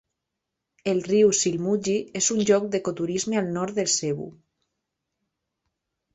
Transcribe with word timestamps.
El 0.93 1.01
riu 1.11 1.33
Silmugi 1.39 1.97
és 2.21 2.31
un 2.37 2.41
lloc 2.51 2.65
d'ecoturisme 2.77 3.39
al 3.43 3.53
nord 3.59 3.79
de 3.83 3.87
Cebu. 3.99 4.33